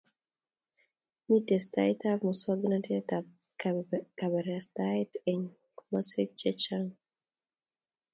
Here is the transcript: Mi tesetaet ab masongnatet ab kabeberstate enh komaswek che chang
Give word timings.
Mi 1.27 1.37
tesetaet 1.47 2.01
ab 2.11 2.19
masongnatet 2.27 3.09
ab 3.17 3.25
kabeberstate 4.19 5.17
enh 5.31 5.47
komaswek 5.77 6.29
che 6.39 6.49
chang 6.61 6.89